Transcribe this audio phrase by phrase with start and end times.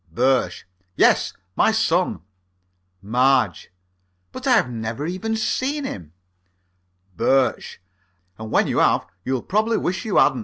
[0.11, 2.21] BIRSCH: Yes, my son.
[3.03, 3.71] MARGE:
[4.31, 6.13] But I have never even seen him.
[7.15, 7.79] BIRSCH:
[8.39, 10.39] And when you have you'll probably wish you hadn't.